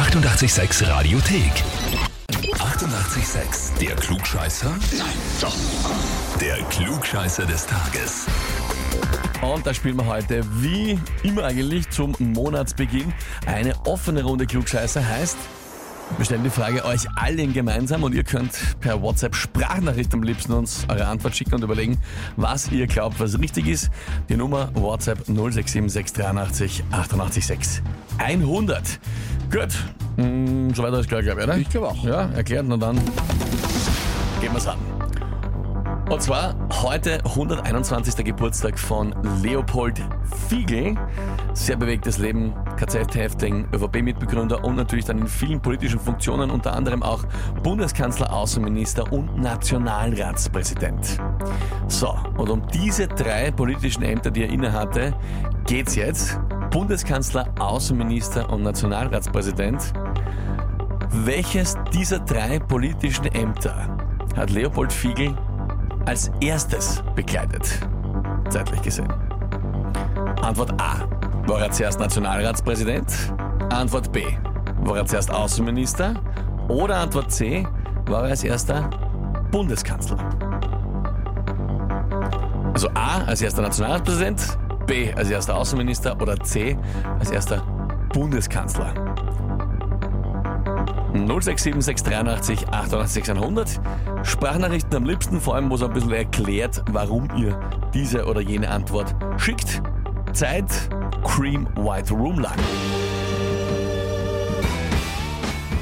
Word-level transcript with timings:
886 0.00 0.88
Radiothek. 0.88 1.52
88,6. 2.54 3.78
Der 3.80 3.94
Klugscheißer? 3.96 4.70
Nein, 4.96 5.06
doch. 5.42 5.54
Der 6.40 6.56
Klugscheißer 6.70 7.44
des 7.44 7.66
Tages. 7.66 8.24
Und 9.42 9.66
da 9.66 9.74
spielen 9.74 9.96
wir 9.96 10.06
heute, 10.06 10.42
wie 10.62 10.98
immer 11.22 11.44
eigentlich, 11.44 11.90
zum 11.90 12.16
Monatsbeginn 12.18 13.12
eine 13.44 13.74
offene 13.84 14.22
Runde 14.22 14.46
Klugscheißer. 14.46 15.06
Heißt, 15.06 15.36
wir 16.16 16.24
stellen 16.24 16.44
die 16.44 16.50
Frage 16.50 16.84
euch 16.86 17.06
allen 17.16 17.52
gemeinsam 17.52 18.02
und 18.02 18.14
ihr 18.14 18.24
könnt 18.24 18.52
per 18.80 19.00
WhatsApp 19.02 19.34
Sprachnachricht 19.34 20.12
am 20.14 20.22
liebsten 20.22 20.52
uns 20.52 20.86
eure 20.88 21.06
Antwort 21.06 21.36
schicken 21.36 21.54
und 21.54 21.62
überlegen, 21.62 21.98
was 22.36 22.70
ihr 22.72 22.86
glaubt, 22.86 23.20
was 23.20 23.38
richtig 23.38 23.68
ist. 23.68 23.90
Die 24.28 24.36
Nummer 24.36 24.70
WhatsApp 24.74 25.26
0676 25.26 26.84
88 26.90 27.46
6 27.46 27.82
100. 28.18 28.98
Gut, 29.50 29.84
hm, 30.16 30.72
soweit 30.74 30.92
alles 30.92 31.08
klar, 31.08 31.22
glaube 31.22 31.40
ich, 31.40 31.46
oder? 31.46 31.56
Ich 31.56 31.68
glaube 31.68 31.88
auch. 31.88 32.04
Ja, 32.04 32.30
erklärt 32.30 32.70
und 32.70 32.80
dann 32.80 32.96
gehen 34.40 34.52
wir's 34.52 34.68
an. 34.68 34.78
Und 36.08 36.22
zwar 36.22 36.54
heute 36.82 37.24
121. 37.24 38.24
Geburtstag 38.24 38.78
von 38.78 39.14
Leopold 39.42 40.02
Fiegel. 40.48 40.96
Sehr 41.54 41.76
bewegtes 41.76 42.18
Leben, 42.18 42.52
KZ-Häftling, 42.76 43.68
ÖVP-Mitbegründer 43.72 44.64
und 44.64 44.76
natürlich 44.76 45.04
dann 45.04 45.18
in 45.18 45.28
vielen 45.28 45.60
politischen 45.60 46.00
Funktionen, 46.00 46.50
unter 46.50 46.72
anderem 46.72 47.02
auch 47.04 47.24
Bundeskanzler, 47.62 48.32
Außenminister 48.32 49.12
und 49.12 49.36
Nationalratspräsident. 49.38 51.18
So, 51.86 52.16
und 52.36 52.50
um 52.50 52.62
diese 52.74 53.06
drei 53.06 53.52
politischen 53.52 54.02
Ämter, 54.02 54.32
die 54.32 54.42
er 54.42 54.50
innehatte, 54.50 55.14
geht's 55.66 55.94
jetzt. 55.94 56.40
Bundeskanzler, 56.70 57.52
Außenminister 57.58 58.48
und 58.48 58.62
Nationalratspräsident. 58.62 59.92
Welches 61.10 61.76
dieser 61.92 62.20
drei 62.20 62.60
politischen 62.60 63.26
Ämter 63.26 63.98
hat 64.36 64.50
Leopold 64.50 64.92
Fiegel 64.92 65.36
als 66.06 66.30
erstes 66.40 67.02
bekleidet? 67.16 67.80
Zeitlich 68.48 68.82
gesehen. 68.82 69.12
Antwort 70.42 70.72
A. 70.80 71.08
War 71.46 71.60
er 71.60 71.72
zuerst 71.72 71.98
Nationalratspräsident? 71.98 73.32
Antwort 73.70 74.12
B. 74.12 74.22
War 74.82 74.98
er 74.98 75.06
zuerst 75.06 75.32
Außenminister? 75.32 76.14
Oder 76.68 76.98
Antwort 76.98 77.32
C. 77.32 77.66
War 78.06 78.24
er 78.24 78.30
als 78.30 78.44
erster 78.44 78.88
Bundeskanzler? 79.50 80.18
Also 82.72 82.88
A 82.94 83.24
als 83.26 83.42
erster 83.42 83.62
Nationalratspräsident, 83.62 84.58
B 84.90 85.12
als 85.14 85.30
erster 85.30 85.56
Außenminister 85.56 86.20
oder 86.20 86.36
C 86.40 86.76
als 87.20 87.30
erster 87.30 87.58
Bundeskanzler. 88.12 88.92
067683 91.14 92.68
88 92.68 93.30
100. 93.30 93.80
Sprachnachrichten 94.24 94.96
am 94.96 95.04
liebsten, 95.04 95.40
vor 95.40 95.54
allem, 95.54 95.70
wo 95.70 95.76
es 95.76 95.84
ein 95.84 95.92
bisschen 95.92 96.12
erklärt, 96.12 96.82
warum 96.90 97.28
ihr 97.36 97.56
diese 97.94 98.26
oder 98.26 98.40
jene 98.40 98.68
Antwort 98.68 99.14
schickt. 99.36 99.80
Zeit, 100.32 100.66
Cream 101.22 101.68
White 101.76 102.12
Room 102.12 102.40
lang. 102.40 102.58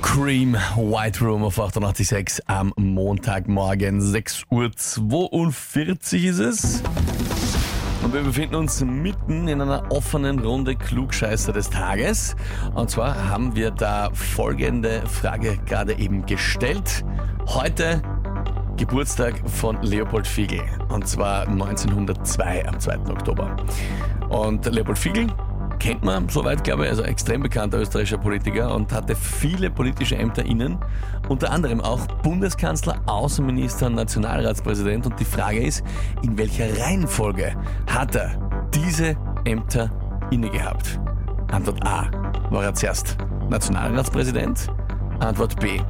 Cream 0.00 0.54
White 0.76 1.24
Room 1.24 1.42
auf 1.42 1.58
88.6 1.58 2.42
am 2.46 2.72
Montagmorgen, 2.76 4.00
6.42 4.00 5.32
Uhr 5.32 5.48
ist 6.30 6.38
es. 6.38 6.82
Und 8.02 8.12
wir 8.12 8.22
befinden 8.22 8.56
uns 8.56 8.84
mitten 8.84 9.46
in 9.46 9.60
einer 9.60 9.84
offenen 9.90 10.40
Runde 10.40 10.74
Klugscheißer 10.74 11.52
des 11.52 11.70
Tages. 11.70 12.34
Und 12.74 12.90
zwar 12.90 13.28
haben 13.28 13.54
wir 13.54 13.70
da 13.70 14.10
folgende 14.12 15.02
Frage 15.06 15.56
gerade 15.66 15.96
eben 15.98 16.26
gestellt. 16.26 17.04
Heute 17.46 18.02
Geburtstag 18.76 19.34
von 19.48 19.80
Leopold 19.82 20.26
Fiegel. 20.26 20.62
Und 20.88 21.06
zwar 21.06 21.46
1902 21.46 22.66
am 22.66 22.80
2. 22.80 22.98
Oktober. 23.08 23.56
Und 24.30 24.66
Leopold 24.66 24.98
Fiegel 24.98 25.28
kennt 25.82 26.04
man 26.04 26.28
soweit, 26.28 26.62
glaube 26.62 26.84
ich, 26.84 26.90
also 26.90 27.02
extrem 27.02 27.42
bekannter 27.42 27.80
österreichischer 27.80 28.18
Politiker 28.18 28.72
und 28.72 28.92
hatte 28.92 29.16
viele 29.16 29.68
politische 29.68 30.16
Ämter 30.16 30.44
innen, 30.44 30.78
unter 31.28 31.50
anderem 31.50 31.80
auch 31.80 32.06
Bundeskanzler, 32.22 33.00
Außenminister 33.06 33.90
Nationalratspräsident. 33.90 35.06
Und 35.06 35.18
die 35.18 35.24
Frage 35.24 35.58
ist, 35.58 35.82
in 36.22 36.38
welcher 36.38 36.66
Reihenfolge 36.80 37.56
hat 37.88 38.14
er 38.14 38.30
diese 38.72 39.16
Ämter 39.44 39.90
inne 40.30 40.50
gehabt? 40.50 41.00
Antwort 41.50 41.84
A. 41.84 42.08
War 42.50 42.62
er 42.62 42.74
zuerst 42.74 43.16
Nationalratspräsident? 43.50 44.68
Antwort 45.18 45.58
B. 45.58 45.80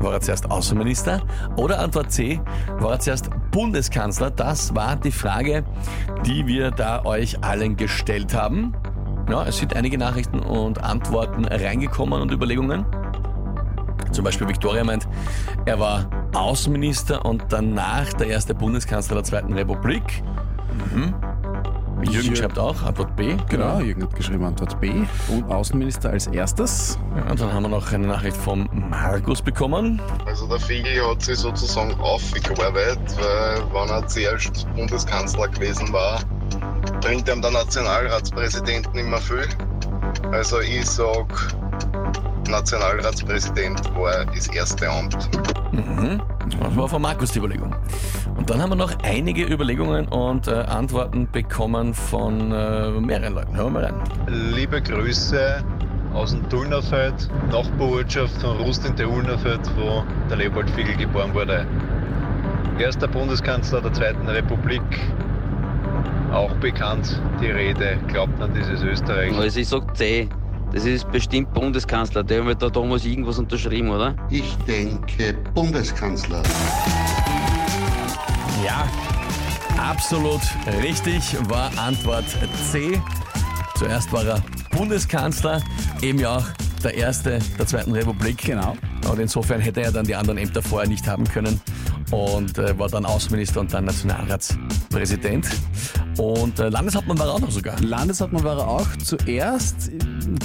War 0.00 0.14
er 0.14 0.20
zuerst 0.22 0.50
Außenminister? 0.50 1.20
Oder 1.56 1.78
Antwort 1.78 2.10
C. 2.10 2.40
War 2.78 2.92
er 2.92 3.00
zuerst 3.00 3.28
Bundeskanzler? 3.50 4.30
Das 4.30 4.74
war 4.74 4.96
die 4.96 5.12
Frage, 5.12 5.62
die 6.24 6.46
wir 6.46 6.70
da 6.70 7.04
euch 7.04 7.44
allen 7.44 7.76
gestellt 7.76 8.32
haben. 8.32 8.74
Ja, 9.30 9.44
es 9.44 9.58
sind 9.58 9.74
einige 9.76 9.98
Nachrichten 9.98 10.40
und 10.40 10.82
Antworten 10.82 11.44
reingekommen 11.44 12.20
und 12.20 12.32
Überlegungen. 12.32 12.84
Zum 14.10 14.24
Beispiel 14.24 14.48
Viktoria 14.48 14.84
meint, 14.84 15.08
er 15.64 15.78
war 15.78 16.06
Außenminister 16.34 17.24
und 17.24 17.44
danach 17.48 18.12
der 18.14 18.26
erste 18.28 18.54
Bundeskanzler 18.54 19.16
der 19.16 19.24
Zweiten 19.24 19.52
Republik. 19.54 20.22
Mhm. 20.92 21.14
Jürgen 22.02 22.30
Jür- 22.30 22.36
schreibt 22.36 22.58
auch, 22.58 22.82
Antwort 22.82 23.14
B. 23.14 23.36
Genau, 23.48 23.78
Jürgen 23.78 24.02
hat 24.02 24.14
geschrieben 24.16 24.44
Antwort 24.44 24.78
B. 24.80 24.92
Und 25.28 25.44
Außenminister 25.50 26.10
als 26.10 26.26
erstes. 26.26 26.98
Ja, 27.16 27.30
und 27.30 27.40
dann 27.40 27.52
haben 27.52 27.62
wir 27.62 27.68
noch 27.68 27.92
eine 27.92 28.08
Nachricht 28.08 28.36
vom 28.36 28.68
Markus 28.90 29.40
bekommen. 29.40 30.00
Also 30.26 30.48
der 30.48 30.58
Figel 30.58 31.08
hat 31.08 31.22
sich 31.22 31.38
sozusagen 31.38 31.94
aufgearbeitet, 32.00 32.98
weil 33.20 33.62
wenn 33.72 33.88
er 33.88 34.06
zuerst 34.08 34.66
Bundeskanzler 34.74 35.46
gewesen 35.48 35.92
war, 35.92 36.20
bringt 37.02 37.28
ihm 37.28 37.42
der 37.42 37.50
Nationalratspräsident 37.50 38.94
nicht 38.94 39.06
mehr 39.06 39.18
viel. 39.18 39.46
Also 40.30 40.60
ich 40.60 40.86
sag, 40.86 41.26
Nationalratspräsident 42.48 43.94
war 43.96 44.24
das 44.26 44.46
erste 44.48 44.88
Amt. 44.88 45.16
Mhm. 45.72 46.22
Das 46.48 46.76
war 46.76 46.88
von 46.88 47.02
Markus 47.02 47.32
die 47.32 47.40
Überlegung. 47.40 47.74
Und 48.36 48.48
dann 48.48 48.62
haben 48.62 48.70
wir 48.70 48.76
noch 48.76 48.92
einige 49.02 49.44
Überlegungen 49.44 50.06
und 50.08 50.46
äh, 50.46 50.52
Antworten 50.52 51.28
bekommen 51.30 51.92
von 51.92 52.52
äh, 52.52 52.90
mehreren 53.00 53.34
Leuten. 53.34 53.56
Hören 53.56 53.74
wir 53.74 53.80
mal 53.80 53.84
rein. 53.84 53.94
Liebe 54.28 54.80
Grüße 54.80 55.64
aus 56.14 56.30
dem 56.30 56.48
Tullnerfeld, 56.50 57.28
Nachbarortschaft 57.50 58.40
von 58.40 58.58
Rust 58.58 58.86
in 58.86 58.94
der 58.96 59.10
Ulnerfeld, 59.10 59.60
wo 59.76 60.04
der 60.30 60.36
Leopold 60.36 60.70
Fiegel 60.70 60.96
geboren 60.96 61.34
wurde. 61.34 61.66
Erster 62.78 63.08
Bundeskanzler 63.08 63.80
der 63.80 63.92
Zweiten 63.92 64.28
Republik, 64.28 64.82
auch 66.32 66.52
bekannt 66.56 67.20
die 67.40 67.50
Rede, 67.50 67.98
glaubt 68.08 68.38
man 68.38 68.52
dieses 68.54 68.82
Österreich. 68.82 69.36
Also 69.36 69.60
ich 69.60 69.68
sag 69.68 69.96
C. 69.96 70.28
Das 70.72 70.86
ist 70.86 71.10
bestimmt 71.12 71.52
Bundeskanzler. 71.52 72.24
Der 72.24 72.44
hat 72.46 72.62
da 72.62 72.70
damals 72.70 73.04
irgendwas 73.04 73.38
unterschrieben, 73.38 73.90
oder? 73.90 74.16
Ich 74.30 74.56
denke 74.66 75.34
Bundeskanzler. 75.54 76.42
Ja, 78.64 78.88
absolut 79.78 80.40
richtig 80.82 81.36
war 81.50 81.70
Antwort 81.76 82.24
C. 82.70 82.98
Zuerst 83.76 84.10
war 84.12 84.24
er 84.24 84.42
Bundeskanzler, 84.70 85.60
eben 86.00 86.18
ja 86.18 86.36
auch 86.36 86.46
der 86.82 86.94
erste 86.94 87.38
der 87.58 87.66
Zweiten 87.66 87.92
Republik. 87.92 88.38
Genau. 88.38 88.74
Und 89.10 89.18
insofern 89.18 89.60
hätte 89.60 89.82
er 89.82 89.92
dann 89.92 90.06
die 90.06 90.14
anderen 90.14 90.38
Ämter 90.38 90.62
vorher 90.62 90.88
nicht 90.88 91.06
haben 91.06 91.24
können 91.24 91.60
und 92.12 92.56
äh, 92.58 92.78
war 92.78 92.88
dann 92.88 93.04
Außenminister 93.04 93.58
und 93.60 93.72
dann 93.74 93.86
Nationalratspräsident. 93.86 95.48
Und 96.18 96.58
äh, 96.58 96.68
Landeshauptmann 96.68 97.18
war 97.18 97.26
er 97.26 97.32
auch 97.34 97.40
noch 97.40 97.50
sogar. 97.50 97.80
Landeshauptmann 97.80 98.44
war 98.44 98.58
er 98.58 98.68
auch 98.68 98.86
zuerst 99.02 99.90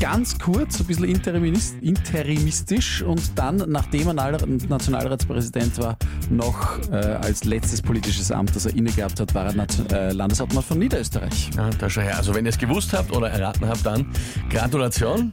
ganz 0.00 0.38
kurz, 0.38 0.78
ein 0.80 0.86
bisschen 0.86 1.06
interimis- 1.06 1.72
interimistisch 1.80 3.02
und 3.02 3.22
dann, 3.38 3.64
nachdem 3.68 4.08
er 4.08 4.14
Nal- 4.14 4.38
Nationalratspräsident 4.68 5.78
war, 5.78 5.96
noch 6.30 6.78
äh, 6.90 6.96
als 6.96 7.44
letztes 7.44 7.80
politisches 7.80 8.30
Amt, 8.30 8.54
das 8.54 8.66
er 8.66 8.76
inne 8.76 8.90
gehabt 8.92 9.18
hat, 9.20 9.34
war 9.34 9.46
er 9.46 9.54
Nation- 9.54 9.86
äh, 9.90 10.12
Landeshauptmann 10.12 10.62
von 10.62 10.78
Niederösterreich. 10.78 11.50
Ja, 11.56 11.70
da 11.70 11.88
schau 11.88 12.02
her. 12.02 12.18
Also 12.18 12.34
wenn 12.34 12.44
ihr 12.44 12.50
es 12.50 12.58
gewusst 12.58 12.92
habt 12.92 13.10
oder 13.16 13.30
erraten 13.30 13.66
habt, 13.66 13.86
dann 13.86 14.06
Gratulation. 14.50 15.32